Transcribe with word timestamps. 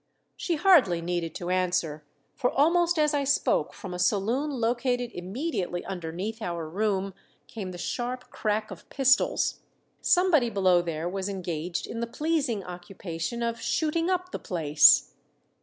She 0.35 0.55
hardly 0.55 0.99
needed 0.99 1.35
to 1.35 1.51
answer; 1.51 2.03
for 2.33 2.49
almost 2.49 2.97
as 2.97 3.13
I 3.13 3.23
spoke 3.23 3.71
from 3.71 3.93
a 3.93 3.99
saloon 3.99 4.49
located 4.49 5.11
immediately 5.13 5.85
underneath 5.85 6.41
our 6.41 6.67
room 6.67 7.13
came 7.45 7.69
the 7.69 7.77
sharp 7.77 8.31
crack 8.31 8.71
of 8.71 8.89
pistols. 8.89 9.59
Somebody 10.01 10.49
below 10.49 10.81
there 10.81 11.07
was 11.07 11.29
engaged 11.29 11.85
in 11.85 11.99
the 11.99 12.07
pleasing 12.07 12.63
occupation 12.63 13.43
of 13.43 13.61
"shooting 13.61 14.09
up" 14.09 14.31
the 14.31 14.39
place. 14.39 15.13